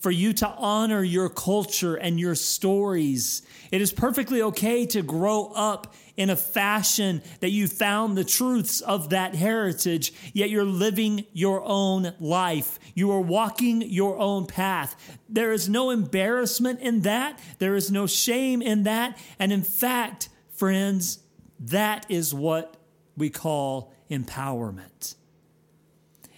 for 0.04 0.12
you 0.12 0.34
to 0.34 0.48
honor 0.58 1.02
your 1.02 1.30
culture 1.30 1.96
and 1.96 2.20
your 2.20 2.36
stories. 2.36 3.42
It 3.72 3.80
is 3.80 3.94
perfectly 3.94 4.42
okay 4.42 4.86
to 4.88 5.02
grow 5.02 5.46
up 5.56 5.96
in 6.18 6.30
a 6.30 6.36
fashion 6.36 7.24
that 7.40 7.52
you 7.52 7.68
found 7.68 8.18
the 8.18 8.26
truths 8.26 8.82
of 8.82 9.12
that 9.12 9.34
heritage, 9.34 10.14
yet 10.34 10.50
you're 10.50 10.66
living 10.66 11.26
your 11.32 11.64
own 11.64 12.14
life. 12.20 12.80
You 12.94 13.12
are 13.12 13.22
walking 13.22 13.82
your 13.82 14.20
own 14.20 14.46
path. 14.46 15.18
There 15.30 15.54
is 15.54 15.70
no 15.70 15.90
embarrassment 15.90 16.82
in 16.82 17.04
that. 17.04 17.40
There 17.60 17.78
is 17.78 17.90
no 17.90 18.06
shame 18.06 18.62
in 18.62 18.84
that. 18.84 19.18
And 19.40 19.54
in 19.54 19.64
fact, 19.64 20.28
friends, 20.52 21.20
that 21.62 22.06
is 22.10 22.34
what 22.34 22.76
we 23.16 23.30
call 23.30 23.94
empowerment. 24.12 25.16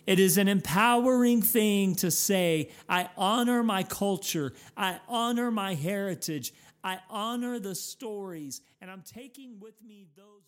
It 0.06 0.20
is 0.20 0.38
an 0.38 0.48
empowering 0.48 1.42
thing 1.42 1.96
to 1.96 2.12
say, 2.12 2.70
I 2.88 3.10
honor 3.18 3.64
my 3.64 3.84
culture, 3.84 4.54
I 4.78 5.00
honor 5.08 5.52
my 5.52 5.74
heritage, 5.74 6.54
I 6.84 7.00
honor 7.10 7.60
the 7.60 7.76
stories, 7.76 8.62
and 8.82 8.92
I'm 8.92 9.02
taking 9.02 9.60
with 9.60 9.82
me 9.82 10.08
those. 10.16 10.44